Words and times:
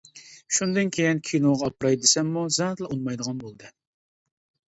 شۇندىن 0.59 0.87
كېيىن 0.95 1.19
كىنوغا 1.31 1.67
ئاپىراي 1.67 1.99
دېسەممۇ 2.05 2.45
زادىلا 2.57 2.89
ئۇنىمايدىغان 2.95 3.37
بولدى. 3.45 3.69